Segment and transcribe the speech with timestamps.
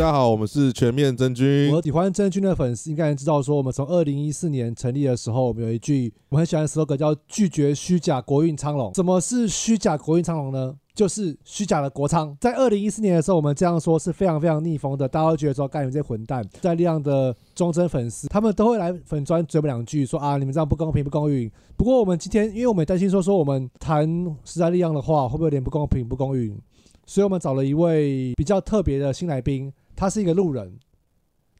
[0.00, 1.70] 大家好，我们是全面真菌。
[1.70, 8.90] 我喜欢真菌的粉丝应该知道，说我们从二零一四年成立的时候，我们有一句我很喜欢的 slogan 叫“拒绝虚假国运昌隆”。
[8.96, 10.74] 什么是虚假国运昌隆呢？
[10.94, 12.34] 就是虚假的国仓。
[12.40, 21.50] 在二零一四年的时候，我们这样说是非常非常逆风的，大家都觉得说，干你们这些混蛋，在力量的忠贞粉丝，他们都会来粉砖嘴我们两句，说啊，你们这样不公平不公允。
[21.76, 24.08] 不过我们今天，因为我们担心说，说我们谈
[24.46, 26.58] 实在力量的话，会不会有点不公平不公允？
[27.04, 30.80] 所以我们找了一位比较特别的新来宾，他是一个路人。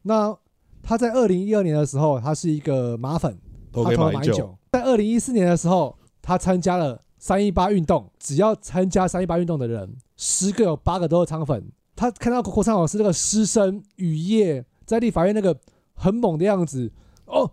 [0.01, 0.35] 那
[0.81, 3.37] 他在二零一二年的时候，他是一个马粉，
[3.71, 4.57] 他投了马英九。
[4.71, 8.09] 在二零一四年的时候，他参加了三一八运动。
[8.17, 11.71] 只要参加三一八运动的人，十个有八个都是仓粉。
[11.95, 15.55] 他看到国昌老师那个师生雨夜在立法院那个
[15.93, 16.91] 很猛的样子，
[17.27, 17.51] 哦，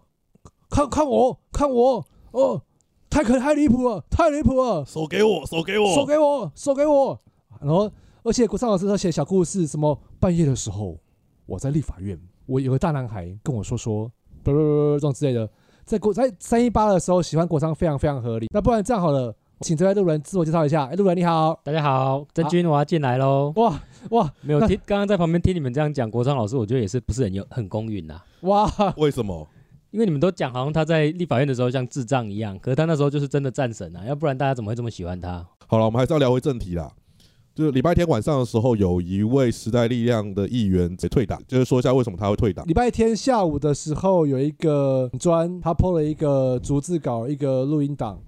[0.71, 2.63] 看看我，看我，哦，
[3.11, 4.87] 太可太离谱了，太离谱了！
[4.87, 7.21] 手给我，手给我，手给我，手给我。
[7.61, 7.91] 然后，
[8.29, 10.99] 而且国昌老师他写小故事，什么半夜的时候，
[11.47, 14.07] 我在立法院，我有个大男孩跟我说说，
[14.43, 15.49] 不不不这种之类的，
[15.87, 18.49] 在国在三一八的时候喜欢国昌非常非常合理。
[18.53, 20.85] 那不然这样好了，请这位路人自我介绍一下。
[20.85, 23.51] 哎，路人你好，大家好，真君我要进来喽。
[23.57, 23.81] 哇
[24.11, 28.21] 哇，没有听，刚刚在旁边听你们这样讲，国昌老师，我觉得也是不是很有很公允呐。
[28.43, 29.49] 哇，为什么？
[29.91, 35.47] 因为你们都讲好像他在立法院的时候像智障一样，可是他那时候就是真的战神啊，要不然大家怎么会这么喜欢他？
[35.67, 36.93] 好了，我们还是要聊回正题啦。
[37.59, 42.65] 就是礼拜天晚上的时候，有一位时代力量的议员在退党，就是说一下为什么他会退党。
[42.69, 48.23] 礼拜天下午的时候，有一个专他 PO 了一个逐字稿，一个录音档，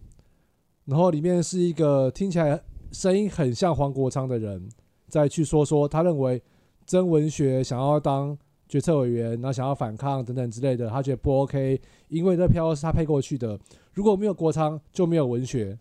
[0.85, 4.69] 然后里面是一个听起来声音很像黄国昌的人，
[5.07, 6.43] 在去说说他认为
[6.85, 8.37] 曾文学想要当
[8.69, 13.57] 决策委员，然后想要反抗等等之类的，他觉得不 OK，因为这票是他配过去的，
[13.93, 15.79] 如果没有国昌就没有文学，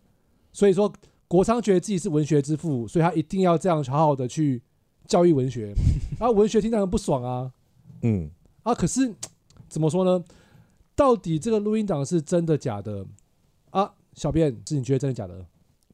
[0.53, 0.93] 所以说。
[1.29, 4.61] 国昌觉得自己是文学之父，所以他一定要这样好好的去
[5.07, 5.73] 教育文学。
[6.19, 7.51] 然后文学听到人不爽啊，
[8.01, 8.29] 嗯，
[8.63, 9.13] 啊，可是
[9.69, 10.21] 怎么说呢？
[10.95, 13.05] 到底这个录音档是真的假的
[13.69, 13.93] 啊？
[14.13, 15.45] 小便是你觉得真的假的？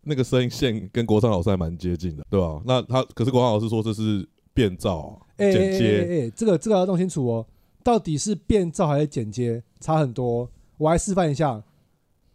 [0.04, 2.62] 那个声音线跟国昌老师还蛮接近的，对吧？
[2.66, 7.46] 那他可是国昌老师说这是变造、剪接，哎，这个这个要弄清楚哦。
[7.84, 10.50] 到底是变造还是剪接，差很多。
[10.78, 11.62] 我来示范一下，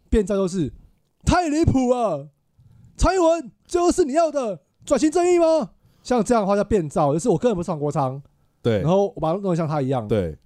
[0.09, 0.71] 变造就是
[1.25, 2.29] 太离谱了。
[3.01, 5.71] 蔡英文就是你要的转型正义吗？
[6.03, 8.21] 像这样的话叫变造，就是我根本不是黄国昌，
[8.61, 10.37] 对，然后我把它弄得像他一样，对。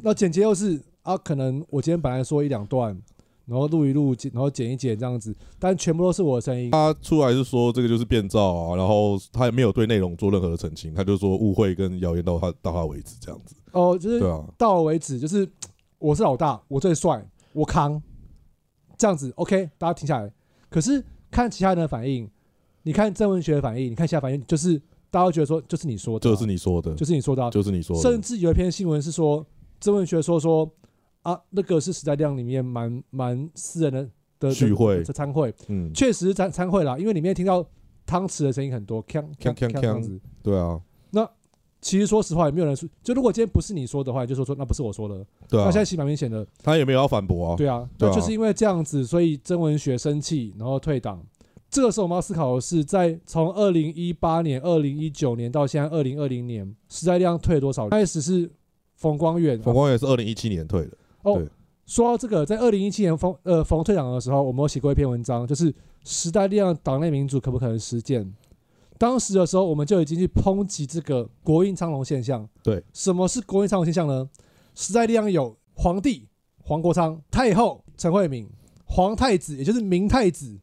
[0.00, 3.00] 那剪接又是啊，可能我今天本来说一两段，
[3.44, 6.72] 然后录一录，然后剪一剪这样子，但全部都是我的声音。
[6.72, 13.54] 他出来是说这个就是变造啊，然后他也没有对内容做任何的澄清，他就说误会跟谣言到他到他为止这样子。
[13.70, 15.48] 哦，就是对啊，到我为止，就是
[16.00, 18.02] 我是老大，我最帅，我扛，
[18.98, 20.28] 这样子 OK，大家停下来。
[20.68, 21.04] 可是。
[21.36, 22.26] 看其他人的反应，
[22.82, 24.80] 你看郑文学的反应，你看其他反应，就是
[25.10, 28.02] 大家觉得说，就是你说的，就是你说的，就是你说的，就是你说的。
[28.02, 29.46] 甚至有一篇新闻是说，
[29.78, 30.66] 郑文学说说
[31.20, 34.08] 啊，那个是时代量里面蛮蛮私人的
[34.38, 37.62] 的聚会、的参会，嗯，确实参参会啦，因为里面听到
[38.06, 40.80] 汤匙的声音很多，锵锵锵对啊。
[41.10, 41.28] 那
[41.86, 45.66] 其实说实话，也没有人说，就如果今天不是你说的话，就说说那不是我说的，对啊。
[45.66, 51.24] 那现在其实蛮明显的，他也没有要反驳啊，对啊，那就是因为这样子，所以曾文学生气，然后退党。
[51.70, 57.88] 这个时候我们要思考的是，在从二零一八年、二零一九年到现在二零二零年，时代力量退了多少？
[57.88, 58.50] 开始是
[58.96, 60.90] 冯光远，冯光远是二零一七年退的。
[61.22, 61.40] 哦，
[61.86, 65.72] 说到这个，在二零一七年冯呃冯退党的时候，我们有写过一篇文章，就是
[66.02, 68.28] 时代力量党内民主可不可能实践？
[68.98, 72.48] 当时的时候，我们就已经去抨击这个国运昌隆现象。
[72.62, 74.28] 对，什么是国运昌隆现象呢？
[74.74, 76.28] 时代力量有皇帝
[76.62, 78.48] 黄国昌、太后陈慧敏、
[78.84, 80.58] 皇太子，也就是明太子。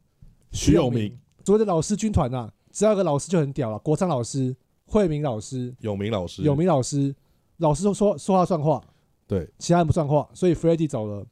[0.52, 3.80] 徐永明，所谓的老师军团呐，只要有个老师就很屌了。
[3.80, 4.56] 国昌老师、
[4.86, 7.16] 惠明老师、永明老师、永明老师，
[7.58, 8.80] 老师说说说话算话，
[9.26, 10.30] 对，其他人不算话。
[10.34, 11.26] 所以 f r e d d y 走了，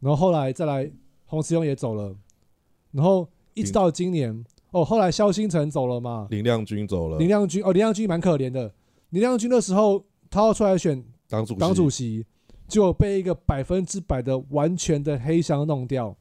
[0.00, 0.90] 然后后来再来
[1.26, 2.12] 洪慈庸也走了，
[2.90, 8.72] 然后一直到今年哦，后来肖星辰走了嘛，林亮君走了，林亮君哦，林亮君蛮可怜的。
[9.10, 12.24] 林亮君那时候，他要出来选党主党主席，
[12.68, 16.16] 就被一个百分之百的完全的黑箱弄掉，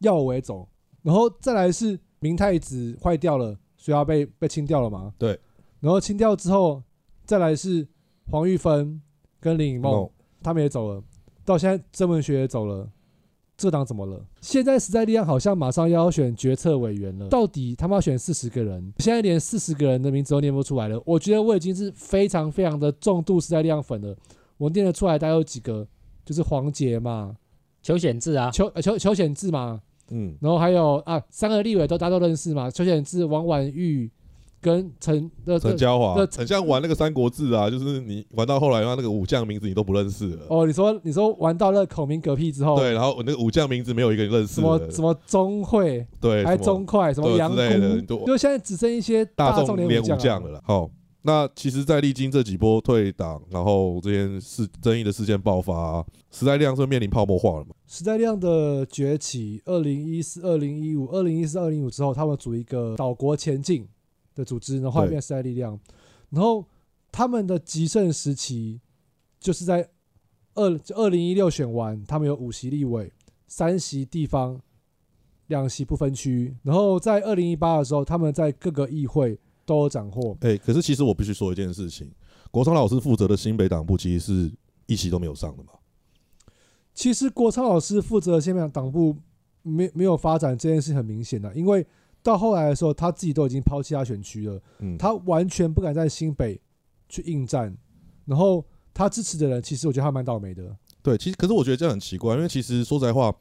[0.00, 0.68] 要我也走。
[1.02, 5.12] 然后再来是明太子坏掉了，所以要被被清掉了嘛？
[5.18, 5.38] 对。
[5.80, 6.82] 然后清掉之后，
[7.24, 7.86] 再来是
[8.30, 9.00] 黄玉芬
[9.40, 10.10] 跟林颖梦，
[10.42, 11.02] 他们也走了。
[11.44, 12.88] 到现在曾文学也走了，
[13.56, 14.24] 这党怎么了？
[14.40, 18.92] 现在时代力量好像马上要选决策委员了，到底他们要选四十个人？
[18.98, 21.00] 现在连四十个人的名字都念不出来了。
[21.06, 24.16] 我觉得我已经是非常非常的重度时代力量粉了。
[24.56, 25.86] 我念得出来，大概有几个？
[26.24, 27.36] 就是黄杰嘛，
[27.82, 29.80] 邱显志啊，邱邱邱显志嘛。
[30.10, 34.10] 嗯，然后还有啊，三个立委都大家都认识嘛，邱显志、王婉玉，
[34.62, 40.46] 跟陈的陈嘉华那很像玩那个《三国志》啊，就是你玩到后来，那个武将名字你都不认识了。
[40.48, 44.78] 哦，你说你说玩到那孔明嗝屁之后，对，然后那个武将名字没有一个人认识什么。
[44.88, 50.60] 什么钟会，对，还钟快，什么杨之类的就现在只剩一些大众连武将了啦。
[50.64, 50.88] 好，
[51.22, 57.74] 那其实，在历经这几波退党，然后这件事争议的事件爆发、时代力量是面临泡沫化了嘛？
[57.86, 63.86] 时代力量的崛起，二零一四、二零一五、二零一四、二零一五之后，他们组一个岛国前进
[64.34, 65.78] 的组织，然后后来变时代力量，
[66.30, 66.64] 然后
[67.10, 68.80] 他们的极盛时期
[69.40, 69.88] 就是在
[70.54, 73.12] 二二零一六选完，他们有五席立委，
[73.46, 74.60] 三席地方，
[75.48, 82.10] 两席不分区，然后在二零一八的时候，他们在各个议会都有斩获，哎、可是其实我必须说一件事情，
[82.50, 84.52] 国昌老师负责的新北党部其实是
[84.86, 85.72] 一席都没有上的嘛。
[86.94, 89.16] 其实国昌老师负责的新北党部
[89.62, 91.86] 没没有发展这件事很明显的，因为
[92.22, 96.60] 到后来的时候，他自己都已经抛弃他选区了，嗯，他完全不敢在新北
[97.08, 97.76] 去应战，
[98.26, 98.64] 然后
[98.94, 100.76] 他支持的人，其实我觉得他蛮倒霉的。
[101.02, 103.34] 对，其实可是我觉得这样很奇怪，因为其实说实在话，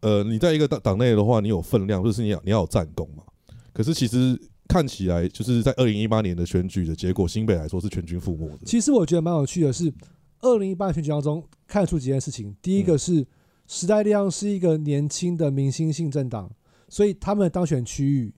[0.00, 3.24] 呃，你在一个党党内的话，你有分量，就是你要你要有战功嘛。
[3.72, 8.58] 可是其实看起来，就是在二零一八年的选举的结果，新北来说是全军覆没的。
[8.64, 9.92] 其实我觉得蛮有趣的是，
[10.40, 12.54] 二零一八选举当中看出几件事情。
[12.62, 13.26] 第一个是
[13.66, 16.48] 时代力量是一个年轻的明星性政党，
[16.90, 18.34] 所以他们的当选区域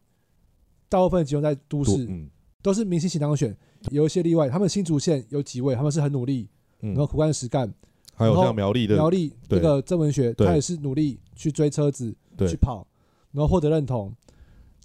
[0.89, 2.31] 大部分集中在都市，嗯
[2.63, 3.57] 都是明星型当选，
[3.91, 4.49] 有一些例外。
[4.49, 7.75] 他们新竹县有几位，他们是很努力，然后嗯，苦干实干。
[8.15, 12.87] 还有像苗栗的苗栗对那个郑文学，对他也是努力去追车子，对去跑，
[13.33, 14.15] 然后获得认同。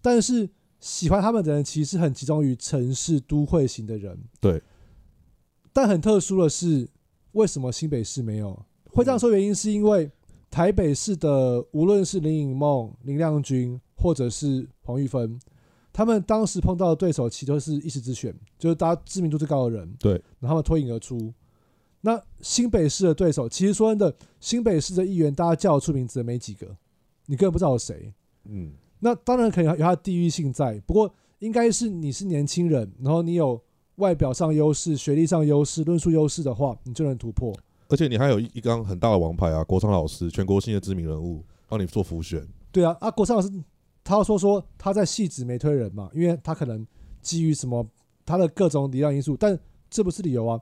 [0.01, 0.49] 但是
[0.79, 4.17] 喜欢他们的人其实很集中于城市都会型的人。
[4.39, 4.59] 对。
[5.73, 6.89] 但很特殊的是，
[7.33, 8.65] 为什么新北市没有？
[8.85, 10.09] 会这样说，原因是因为
[10.57, 15.39] 台北市的无论是林颖梦、林亮君，或者是黄玉芬，
[15.93, 19.95] 他们当时碰到的对手其实都是一时之选，就是大家知名度最高的人。
[19.99, 20.13] 对。
[20.39, 21.31] 然后他们脱颖而出。
[22.01, 26.75] 那新北市的对手，其实说真的，新北市的议员，大家叫得出名字的没几个，
[27.27, 28.11] 你根本不知道有谁。
[28.45, 28.71] 嗯，
[29.01, 33.61] 那当然可能有他的地域性在，不过应该是你是年轻人，然后你有
[33.97, 37.55] 外表上优势、学历上优势、论述优势的话，你就能突破。
[37.89, 42.47] 而且你还有一一张很大的王牌啊，国昌老师，全国性的知名人物，帮你做浮选。
[42.71, 43.49] 对啊，啊，国昌老师
[44.03, 46.85] 他说说他在戏子没推人嘛，因为他可能
[47.21, 47.85] 基于什么
[48.25, 49.57] 他的各种力量因素，但
[49.89, 50.59] 这不是理由啊。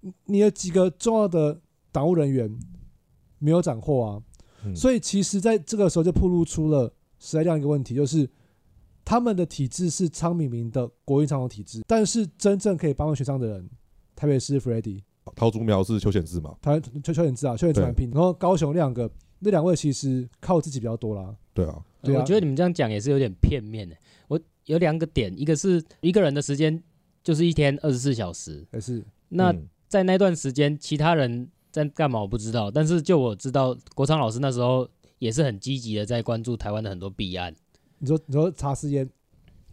[0.00, 2.54] 你你有几个重要的党务人员
[3.38, 4.22] 没有斩获啊，
[4.64, 8.28] 嗯所以其实在这个时候就暴露出了实在这样一个问题，就是
[9.04, 13.70] 他们的体制是昌明明的国运长统体制，但是真正可以帮忙选上的人，
[14.14, 16.54] 台北市 f r e d d y 陶竹苗是邱显志嘛？
[16.62, 21.34] 他邱邱显志啊，邱显志蛮拼，然后高雄两个那两位其实靠自己比较多啦。
[21.52, 23.96] 对啊，对啊我觉得你们这样讲也是有点片面的。
[24.28, 26.82] 我有两个点，一个是一个人的时间
[27.24, 34.88] 就是一天二十四小时，也是那嗯在那段时间，其他人在干嘛我不知道，但是就我知道，国昌老师那时候
[35.18, 37.54] 也是很积极的在关注台湾的很多弊案。
[37.98, 39.08] 你说你说查私烟，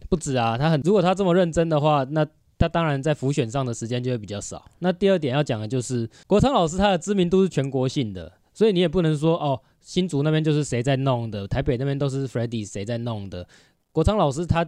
[0.08, 2.26] 不止啊，他很如果他这么认真的话，那
[2.58, 4.64] 他当然在浮选上的时间就会比较少。
[4.78, 13.46] 那第二点要讲的就是国昌老师他的知名度是全国性的，所以你也不能说哦，新竹那边就是谁在弄的，台北那边都是 f r e d d y 谁在弄的。
[13.92, 14.66] 国昌老师他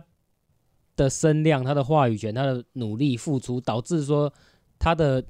[0.94, 4.32] 的声量、他的话语权、他的努力付出，导致说
[4.78, 5.22] 他的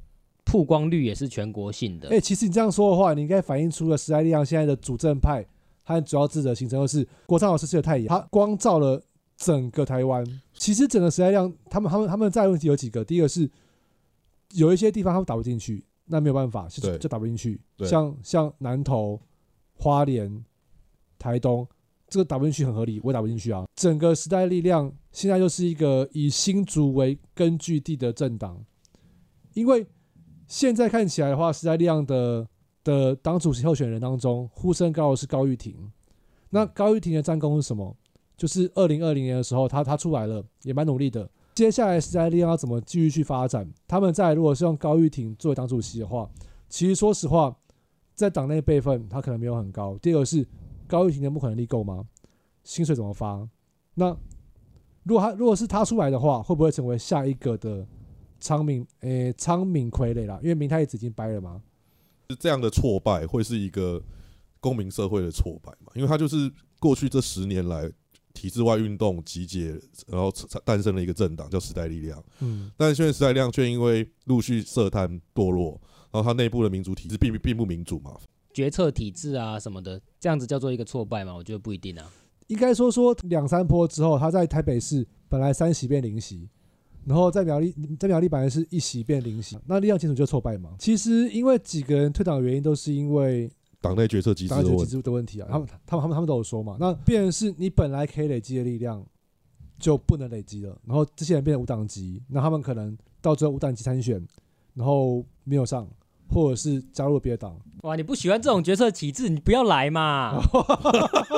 [0.45, 2.09] 曝光率也是全国性的。
[2.11, 5.45] 哎、其实你这样说的话，你应该反映出了时代力量现在的主政派
[5.83, 9.03] 和主要智者形成的是国昌老师是个太阳，他光照了
[9.37, 10.25] 整个台湾。
[10.55, 13.49] 其实整个时代量，他们他们他们在的问题有几个，第一个是
[14.53, 17.61] 有一些地方他们打不进去，那没有办法，就就打不进去。
[17.81, 19.21] 像像南投、
[19.75, 20.45] 花莲、
[21.19, 21.67] 台东，
[22.09, 23.67] 这个打不进去很合理，我也打不进去啊。
[23.75, 28.65] 整个时代力量现在就是一个以新竹为根据地的政党，
[29.53, 29.87] 因为
[30.47, 32.49] 现在看起来的话，时代力量的
[32.83, 35.93] 的党主席候选人当中，呼声高的是高玉婷。
[36.51, 37.95] 那高玉婷的战功是什么？
[38.37, 41.29] 就是二零二零年的时候，他他出来了，也蛮努力的。
[41.55, 43.67] 接下来时代力量要怎么继续去发展？
[43.89, 46.29] 他们在如果是用高玉婷作为党主席的话，
[46.69, 47.57] 其实说实话，
[48.15, 49.97] 在党内辈分他可能没有很高。
[49.99, 50.47] 第二个是
[50.87, 52.05] 高玉婷的募款能力够吗？
[52.63, 53.49] 薪水怎么发？
[53.95, 54.15] 那
[55.05, 57.87] 如果他如果是他出来的话，会不会成为下一个的
[58.39, 58.87] 昌明？
[59.01, 60.39] 诶、昌明傀儡啦？
[60.43, 61.63] 因为明太子已经掰了嘛。
[62.29, 64.03] 是这样的挫败会是一个
[64.61, 65.91] 公民社会的挫败嘛？
[65.95, 67.91] 因为他就是过去这十年来
[68.37, 69.71] 体制外运动集结，
[70.07, 70.31] 然后
[70.63, 72.23] 诞生了一个政党叫时代力量。
[72.41, 75.81] 嗯，但现在时代力量却因为陆续涉贪堕落，
[76.13, 78.15] 然后它内部的民主体制并并不民主嘛。
[78.53, 81.35] 决策体制啊什么的，这样子叫做一个挫败嘛？
[81.35, 82.13] 我觉得不一定啊。
[82.49, 86.49] 应该说说两三波之后，他在台北市本来三席变零席，
[87.05, 90.77] 然后在苗栗，在苗栗本来是一席变零席，那力量清楚就挫败嘛。
[90.79, 93.51] 其实因为几个人退党的原因都是因为
[93.87, 96.77] 党内决策机制党内机的问题，制的问题啊，他们他们他们他们都有说嘛。
[96.79, 99.05] 那变成是你本来可以累积的力量
[99.79, 104.25] 就不能累积了，然后这些人变成无党籍，那他们可能到最后无党籍参选，
[104.75, 105.87] 然后没有上，
[106.31, 110.41] 或者是加入别的党，哇，你不喜欢这种决策体制，你不要来嘛。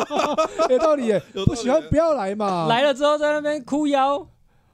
[0.71, 2.67] 有道理耶，不喜欢不要来嘛。
[2.67, 4.19] 来了之后在那边哭腰，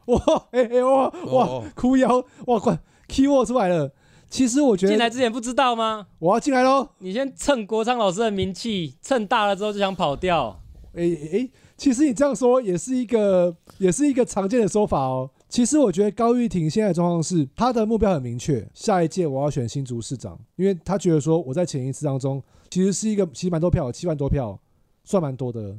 [0.07, 0.19] 哇，
[0.52, 2.78] 哎哎哇哇哦哭腰哇快
[3.09, 3.93] key word 出来了。
[4.35, 6.09] 其实我觉得进来之前不知道吗？
[6.19, 6.88] 我要进来喽。
[6.99, 10.61] 你先蹭国昌老师的名气，蹭大了之后就想跑掉。
[10.95, 15.31] 哎哎，其实你这样说也是一个也是一个常见的说法哦。
[15.49, 24.59] 其实我觉得高玉婷现在的状况是，她的目标很明确，下一届我要选新竹市长，因为她觉得说我在前一次当中其实是一个其实蛮多票，七万多票，
[25.05, 25.76] 算蛮多的。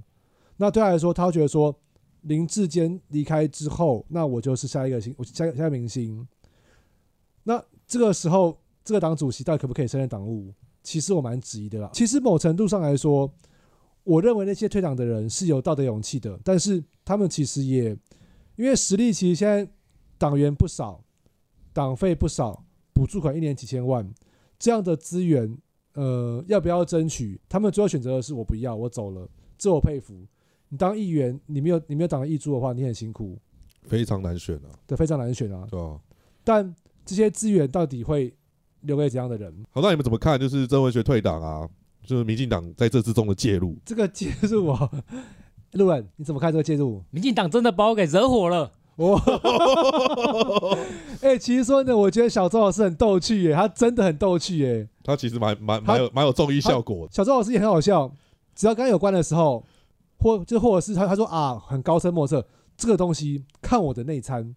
[0.55, 1.77] 那对她来说，她觉得说
[2.21, 6.25] 林志坚离开之后，那我就是下一个新，我下下一个明星。
[7.43, 10.53] 那这个时候，这个党主席到底可不可以胜任党务？
[10.83, 11.89] 其实我蛮质疑的啦。
[11.93, 13.31] 其实某程度上来说，
[14.03, 17.97] 我认为那些退党的人是有道德勇气的，但是他们其实也
[18.55, 19.67] 因为实力，其实现在
[20.17, 21.03] 党员不少，
[21.73, 22.63] 党费不少，
[22.93, 24.07] 补助款一年几千万，
[24.59, 25.57] 这样的资源，
[25.93, 27.41] 呃，要不要争取？
[27.49, 29.27] 他们最后选择的是我不要，我走了，
[29.57, 30.13] 这我佩服。
[30.69, 33.37] 你当议员，你没有你没有党的义助的话，你很辛苦，
[33.83, 35.67] 非常难选啊，对，非常难选啊。
[35.69, 35.99] 对啊？
[36.43, 36.75] 但
[37.05, 38.33] 这些资源到底会
[38.81, 39.53] 留给怎样的人？
[39.71, 40.39] 好，那你们怎么看？
[40.39, 41.67] 就是曾文学退党啊，
[42.03, 44.89] 就是民进党在这之中的介入，这个介入啊，
[45.73, 47.03] 路人你怎么看这个介入？
[47.11, 48.71] 民进党真的把我给惹火了。
[48.97, 49.19] 我，
[51.21, 54.87] 哎、其实说呢，我觉得小周老师很逗趣耶，他真的很逗趣耶。
[55.03, 57.11] 他其实蛮蛮蛮有蛮有综艺效果的。
[57.13, 58.09] 小周老师也很好笑，
[58.55, 59.65] 只要跟他有关的时候，
[60.19, 62.47] 或就或者是他他说啊，很高深莫测，
[62.77, 64.55] 这个东西看我的内参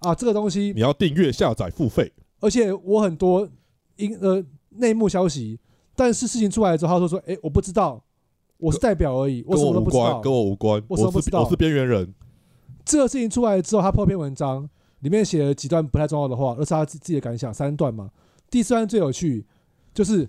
[0.00, 3.48] 啊，这个东西你要订阅、下载、付费，而且我很多
[3.96, 5.58] 因呃内幕消息，
[5.94, 8.02] 但是事情出来之后，他说说，哎、我不知道，
[8.56, 10.32] 我是代表而已，我什跟我无关，么都不知道跟。
[10.32, 10.82] 我无关。
[10.88, 12.14] 我什么不知道是我是边缘人，
[12.84, 14.68] 这个事情出来之后，他破篇文章，
[15.00, 18.10] 里面写了几段不太重要的话，而是他自自己的感想，三段嘛。
[18.50, 19.44] 第四段最有趣，
[19.92, 20.28] 就是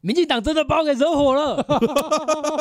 [0.00, 1.66] 民进党真的把我给惹火了。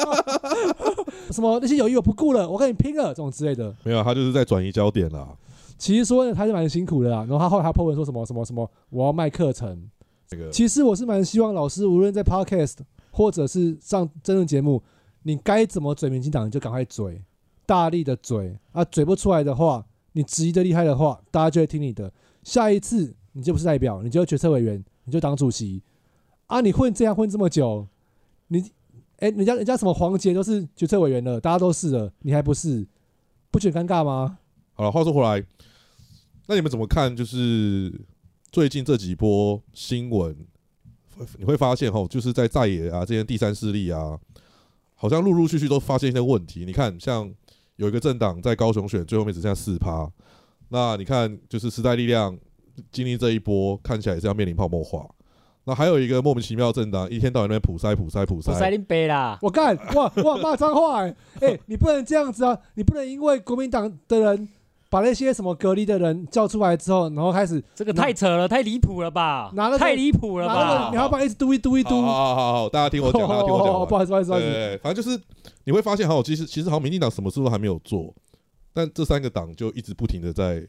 [1.31, 3.75] 什么那些友谊我不顾了，我跟你拼了这种之类的。
[3.83, 5.29] 没有，他就是在转移焦点啦。
[5.83, 7.25] 其实说呢，他是蛮辛苦的啦。
[7.27, 9.89] 然后他后来他破文说什么什么什么，我要卖课程。
[10.25, 12.77] 这个其实我是蛮希望老师无论在 podcast
[13.11, 14.81] 或者是上真人节目，
[15.23, 17.21] 你该怎么嘴民进党，你就赶快嘴，
[17.65, 22.09] 大力的嘴啊，嘴不出来的话，你质疑的厉害的话，大家就会听你的。
[22.43, 25.83] 下一次你就不是代表，你就决策委员，你就当主席
[26.47, 26.61] 啊！
[26.61, 27.85] 你混这样混这么久，
[28.47, 28.71] 你
[29.17, 32.87] 哎、人家人家什么黄杰都是决策委员了，大家都是了，你还不是，
[33.51, 34.37] 不觉得尴尬吗？
[34.75, 35.45] 好了，话说回来，
[36.47, 37.15] 那你们怎么看？
[37.15, 37.93] 就是
[38.51, 40.35] 最近这几波新闻，
[41.37, 44.19] 你会发现哈，就是在在野啊这些第三势力啊，
[44.95, 46.65] 好像陆陆续续都发现一些问题。
[46.65, 47.31] 你看，像
[47.77, 50.11] 有一个政党在高雄选，最后面只剩下四趴。
[50.69, 52.37] 那你看，就是时代力量
[52.91, 55.07] 经历这一波，看起来也是要面临泡沫化。
[55.65, 62.59] 那还有一个莫名其妙的政党，一天到晚在那边普塞普塞普不塞筛，林杯啦，我干哇哇骂脏话哎、欸你不能这样子啊！
[62.75, 64.49] 你不能因为国民党的人
[64.93, 69.51] 把那些什么隔离的人叫出来之后，然后开始这个太扯了，太离谱了吧？
[69.55, 70.91] 拿了太离谱了吧？
[70.91, 71.99] 棉花棒一直嘟一嘟一嘟。
[72.03, 73.81] 好好好好，大家听我讲，大家听我讲完。
[73.81, 74.51] 哦 不好意思，不好意思，不好意思。
[74.51, 75.19] 对，反正就是
[75.63, 78.13] 你会发现，好，其实其实好像民进党什么事都还没有做，
[78.71, 80.63] 但这三个党就一直不停的在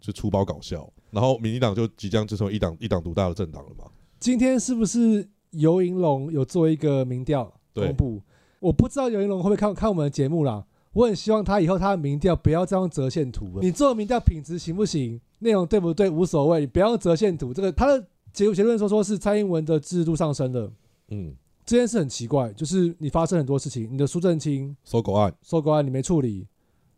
[0.00, 3.86] 就出包搞笑，然后民进党就即将就成为一党一党独大的政党了嘛。
[4.20, 8.22] 今天是不是游银龙有做一个民调对公布？
[8.60, 10.64] 我不知道游银龙会不会看看我们的节目啦。
[10.96, 13.60] 我很希望他以后他的民调不要再用折线图了。
[13.60, 15.20] 你做的民调品质行不行？
[15.40, 17.52] 内容对不对无所谓，你不要用折线图。
[17.52, 20.72] 这个他的结结论说说是蔡英文的制度上升了。
[21.08, 21.36] 嗯，
[21.66, 26.46] 这件事很奇怪，就是你发生很多事情，你的苏正清收狗案，收狗案你没处理，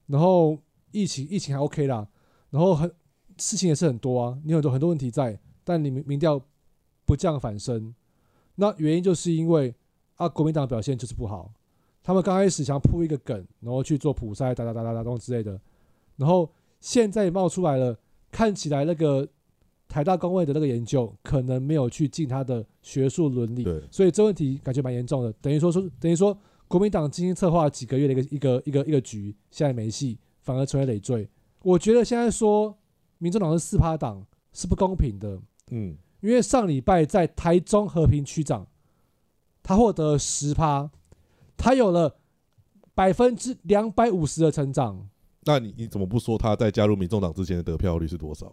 [0.06, 0.56] 然后
[0.92, 2.06] 疫情疫情还 OK 啦，
[2.50, 2.88] 然后很
[3.36, 6.40] 事情也是很多啊，你有很多很多问题在，但你民民调
[7.04, 7.92] 不降反升，
[8.54, 9.74] 那原因就是因为
[10.14, 11.52] 啊国民党表现就是不好，
[12.08, 15.60] 他们刚开始想铺一个梗，然后去做普筛哒哒哒哒哒东之类的，
[16.16, 16.50] 然后
[16.80, 17.94] 现在冒出来了，
[18.32, 19.28] 看起来那个
[19.86, 26.34] 台大工位的那个研究可能没有去尽他的学术伦理，所以这问题感觉蛮严重的，等于说说等于说
[26.66, 31.28] 国民党精心策划几个月的一个一个一个一个局，现在没戏，反而成为累赘。
[31.60, 32.74] 我觉得现在说
[33.18, 34.24] 民众党是四趴党
[34.54, 35.38] 是不公平的，
[35.72, 38.66] 嗯，因为上礼拜在台中和平区长，
[39.62, 40.90] 他获得十趴，
[41.58, 42.16] 他有了
[42.94, 45.06] 百分之两百五十的成长。
[45.42, 48.46] 那你你怎么不说他在加入民众党之前的得票率是多少？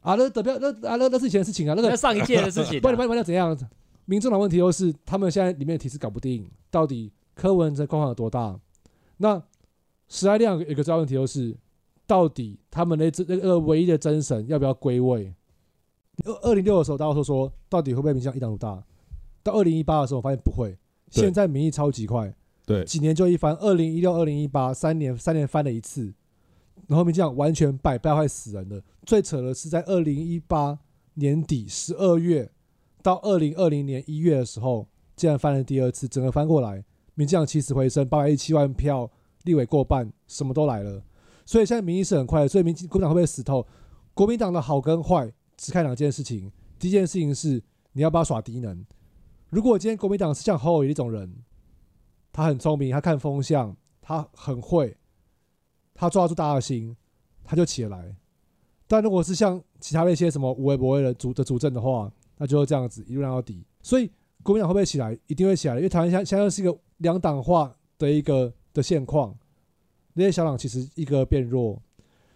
[0.00, 3.56] 啊，那得票那啊那那是以前的事情啊，那个那上一届的事情啊、 不然不然不然怎样？
[4.04, 8.58] 民众党问题又是他们现在里面的体制搞不定，到底柯文哲光环有多大？
[9.16, 9.42] 那
[10.08, 11.56] 时代量有一个重要问题就是，
[12.06, 15.34] 到底他们的这那个唯一的真神要不要归位？
[16.24, 18.80] 二二零六的时候，大家说说到底会不会民进党一党独大？
[19.42, 20.78] 到二零一八的时候，我发现不会。
[21.12, 22.34] 对现在民意超级快，
[22.64, 23.54] 对，几年就一翻。
[23.56, 26.12] 二零一六、二零一八三年，三年翻了一次，
[26.88, 28.82] 然后民进党完全败，败坏死人了。
[29.04, 30.78] 最扯的是在二零一八
[31.14, 32.50] 年底十二月
[33.02, 36.84] 到二零二零年一月的时候，竟然翻了第二次，整个翻过来，
[37.14, 39.08] 民进党起死回生，八百一十七万票，
[39.44, 41.02] 立委过半，什么都来了。
[41.44, 43.64] 所以现在民意是很快的，所以民进国民党会不会死透？
[44.12, 48.84] 国民党的好跟坏只看两件事情，第一件事情是你要不要耍低能。
[49.50, 51.32] 如果今天国民党是像侯友宜那种人，
[52.32, 54.96] 他很聪明，他看风向，他很会，
[55.94, 56.96] 他抓住大家的心，
[57.44, 58.14] 他就起来。
[58.88, 63.64] 但如果是像其他那些什么无为不为的主的主政的话，那就会这样子一路让到底。
[63.82, 64.10] 所以
[64.42, 65.16] 国民党会不会起来？
[65.26, 69.36] 一定会起来，因为台湾现在现在是一个两党化的一个的现况，
[70.14, 71.80] 那些小党其实一个变弱，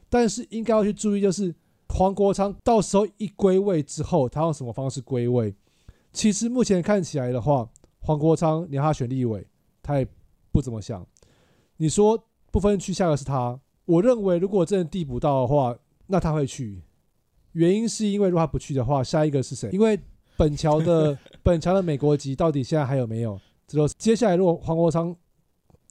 [0.09, 1.55] 但是应该要去注意，就是
[1.89, 5.55] 黄国昌到时候一归位之后，他用什么方式归位？
[6.13, 7.69] 其实目前看起来的话，
[8.01, 9.47] 黄国昌你让他选立委，
[9.83, 10.07] 他也
[10.51, 11.07] 不怎么想。
[11.77, 15.77] 你说不分区下个是他，我认为如果真的递补到的话，
[16.07, 16.83] 那他会去。
[17.53, 19.71] 原因是因为如果他不去的话，下一个是谁？
[19.73, 19.99] 因为
[20.37, 23.41] 本桥的 本桥的美国籍到底现在还有没有？
[23.67, 25.15] 这都接下来如果黄国昌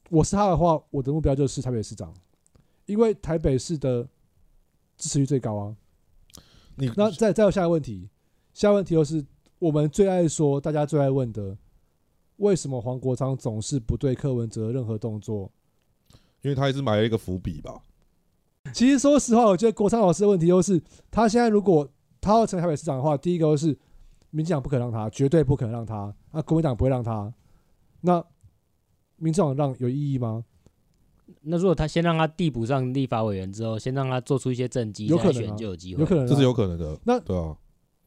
[0.09, 2.13] 我是他的话，我的目标就是台北市长，
[2.85, 4.07] 因为台北市的
[4.97, 5.75] 支持率最高啊。
[6.75, 8.09] 你那再再有下一个问题，
[8.53, 9.25] 下一个问题就是
[9.59, 11.57] 我们最爱说、大家最爱问的，
[12.37, 15.51] 为什么黄国昌总是不对柯文哲任何动作？
[16.41, 17.81] 因为他一直埋了一个伏笔吧。
[18.73, 21.87] 其实说实话，我觉得国昌老师的问题就是，他现在如果
[22.21, 23.77] 他要成为台北市长的话，第一个就是
[24.29, 27.33] 民进党不可能让他，绝对不可能让他，那国民党不会让他，
[28.01, 28.23] 那
[29.17, 30.45] 民进党让有意义吗？
[31.41, 36.01] 那如果他先让他递补上立法委员之后，先让他做出一些政绩，再有可能啊选就有机会。
[36.01, 36.97] 有可能、啊，这是有可能的。
[37.03, 37.55] 那对啊，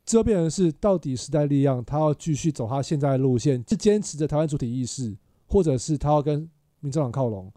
[0.04, 6.48] 之后变成是到底时代力量他要继续走他现在的路线，是坚持着台湾主体意识，或者是他要跟
[6.80, 7.52] 民进党靠拢，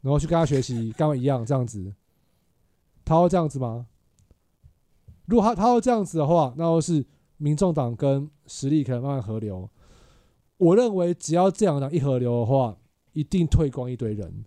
[0.00, 1.92] 然后去跟他学习，跟他一样这样子，
[3.04, 3.86] 他要这样子吗？
[5.26, 7.04] 如果他他要这样子的话，那就是
[7.36, 9.68] 民众党跟实力可能慢慢合流。
[10.56, 12.78] 我认为只要这两党一合流的话，
[13.12, 14.44] 一定退光一堆人。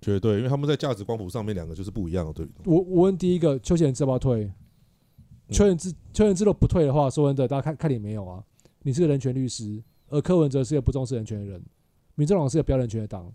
[0.00, 2.48] 绝对，因为他们在价值光谱上面两个就是不一样的，对。
[2.64, 4.52] 我我问第一个，邱显志要不要退？
[5.52, 8.42] 邱显志邱显志如果不退的话，说真的，大家看看你没有啊？
[8.82, 11.62] 你是个人权律师，而柯文哲是个不重视人权的人，
[12.14, 13.32] 民众党是个不要人权的党。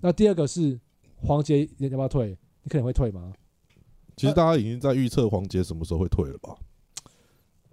[0.00, 0.78] 那第二个是
[1.16, 2.36] 黄杰要不要退？
[2.62, 3.32] 你可能会退吗？
[4.16, 6.56] 其实大家已经在预测黄杰什么时候会退了吧？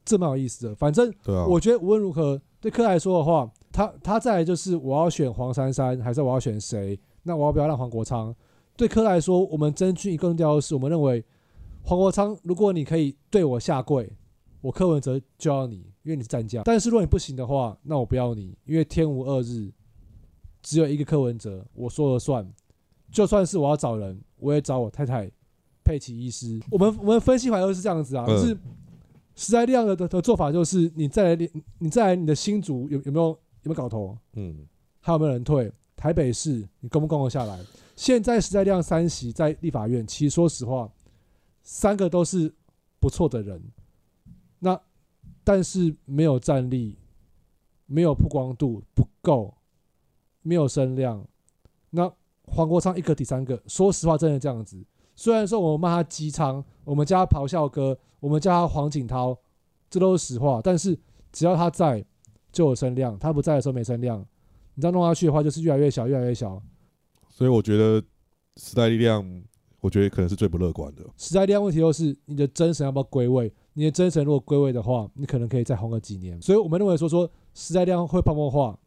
[0.04, 0.76] 这蛮有意思的。
[0.76, 7.00] 反正对啊，我觉得无论如何，对柯来说的话，他他再来就是我要选黄珊珊，还是我要选谁？
[7.24, 8.36] 那我要不要让黄国昌？
[8.76, 11.24] 对柯来说，我们争取一个论调是，我们认为
[11.84, 14.10] 黄国昌，如果你可以对我下跪，
[14.62, 16.64] 我柯文哲就要你，因为你是战将。
[16.64, 19.70] 但是如果你不行的话，那我不要你，因为天无二日，
[20.62, 22.50] 只有一个柯文哲，我说了算。
[23.12, 25.30] 就算是我要找人，我也找我太太
[25.84, 26.60] 佩奇医师。
[26.72, 28.58] 我们我们分析回来都是这样子啊，嗯就是
[29.36, 34.18] 时代力量的的的做法就是，你再来你再来你的新竹有有没有有没有搞头？
[34.34, 34.66] 嗯，
[35.00, 35.72] 还有没有人退？
[35.96, 37.60] 台北市你攻不攻得下来？
[37.96, 40.92] 现在时代力量三席在立法院，其实说实话，
[41.64, 42.54] 三个都是
[43.00, 43.62] 不错的人，
[44.60, 44.80] 那
[45.44, 46.98] 但是没有战力，
[47.86, 49.56] 没有曝光度不够，
[50.42, 51.26] 没有声量。
[51.90, 52.12] 那
[52.44, 54.86] 黄国昌一个抵三个，说实话真的这样子。
[55.16, 59.38] 虽然说我们骂他鸡仓，我们叫他咆哮哥，我们叫他黄景涛，
[59.90, 60.60] 这都是实话。
[60.64, 60.98] 但是
[61.32, 62.04] 只要他在，
[62.52, 64.20] 就有声量；他不在的时候没声量。
[64.76, 66.62] 你这样弄下去的话，就是越来越小，越来越小。
[67.30, 68.04] 所以我觉得
[68.58, 69.44] 时代力量，
[69.84, 71.04] 我觉得可能是最不乐观的。
[71.18, 73.54] 实在力量问题就是你的真神要不要归位？
[73.74, 76.42] 你的真神如果归位的话，你可能可以再红个几年。
[76.42, 78.80] 所以我们认为说说实在力量会泡沫化，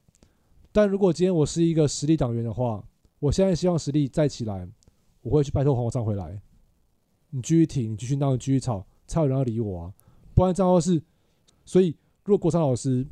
[0.72, 2.82] 但如果今天我是一个实力党员的话，
[3.18, 4.66] 我现在希望实力再起来，
[5.20, 6.40] 我会去拜托黄国昌回来。
[7.28, 9.92] 你继续挺，你继续闹，你继续吵，才有人要理我啊！
[10.34, 11.02] 不然这样的话是，
[11.66, 13.06] 所以如果国昌老师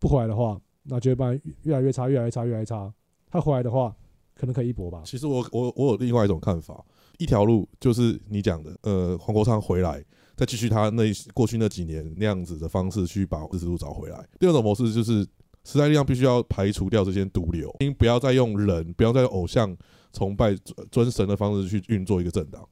[0.00, 2.92] 不回来的话，那就会慢慢越来越差，越来越差，越来越差。
[3.30, 3.94] 他回来的话，
[4.34, 5.02] 可能可以一搏吧。
[5.04, 6.84] 其实我我我有另外一种看法，
[7.18, 10.02] 一条路就是你讲的，呃，黄国昌回来，
[10.36, 11.04] 再继续他那
[11.34, 14.26] 过去那几年那样子的方式去把支持度找回来。
[14.38, 15.26] 第二种模式就是
[15.64, 19.76] 时代力量必须要排除掉这些毒瘤，不要再用人，不要再用偶像
[20.12, 20.56] 崇拜
[20.90, 22.66] 尊神的方式去运作一个政党。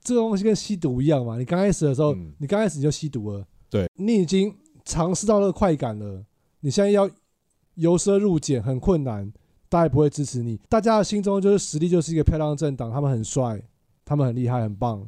[0.00, 6.24] 这个东西跟吸毒一样嘛，你刚开始的时候，你刚开始你就吸毒了，对你已经尝试到那个快感了，
[6.60, 7.10] 你现在要
[7.74, 9.30] 由奢入俭很困难，
[9.68, 10.58] 大家不会支持你。
[10.68, 13.62] 大家的心中就是实力就是一个漂亮的政党，他们很帅，
[14.08, 15.06] 他们很厉害，很棒。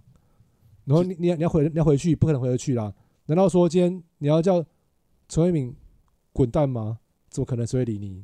[0.84, 2.92] 然后你你你要回你要回去，不可能回得去啦。
[3.24, 4.62] 难道说今天你要叫
[5.26, 5.74] 陈慧敏
[6.34, 6.98] 滚蛋吗？
[7.30, 8.22] 怎么可能谁会理你？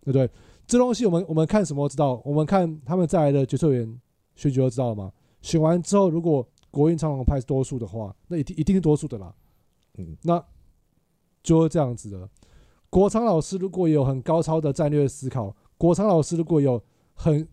[0.00, 0.28] 对不对？
[0.66, 3.86] 这东西我们我们看什么都知道，我们看他们再来的决策员
[4.34, 5.12] 选举就知道了嘛。
[5.40, 9.32] 选完之后，如果国运长龙派是多数的话，那一定一定是多数的啦。
[9.98, 10.44] 嗯，那
[11.44, 12.28] 就是这样子的。
[12.90, 16.82] 国昌老师如果有很高超的战略思考，国昌老师如果有
[17.14, 17.46] 很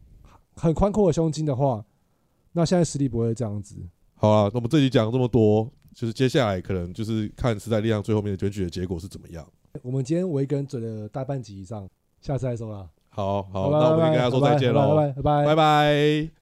[0.56, 1.86] 很宽阔的胸襟的话，
[2.55, 3.75] 那现在实力不会这样子。
[4.15, 9.45] 好啊那我们这里讲了这么多就是接下来可能就是看时在力量最后面的选举的结果是怎么样。
[9.83, 11.87] 我们今天我一个人准了大半集以上
[12.21, 12.87] 下次再说啦。
[13.09, 15.45] 好好那我们跟大家说再见喽拜拜。
[15.45, 16.35] 拜拜。